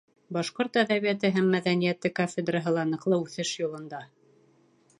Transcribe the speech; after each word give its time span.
Башҡорт 0.35 0.77
әҙәбиәте 0.81 1.31
һәм 1.35 1.51
мәҙәниәте 1.55 2.11
кафедраһы 2.21 2.73
ла 2.79 2.87
ныҡлы 2.93 3.21
үҫеш 3.27 3.53
юлында. 3.61 4.01